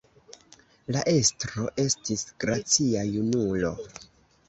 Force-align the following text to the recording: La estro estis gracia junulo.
La 0.95 1.03
estro 1.11 1.67
estis 1.85 2.25
gracia 2.47 3.07
junulo. 3.15 3.77